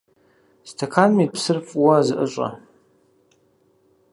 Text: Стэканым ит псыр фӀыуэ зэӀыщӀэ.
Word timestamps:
Стэканым 0.69 1.17
ит 1.23 1.31
псыр 1.35 1.57
фӀыуэ 1.67 1.97
зэӀыщӀэ. 2.07 2.49